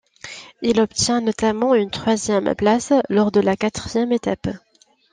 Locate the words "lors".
3.09-3.31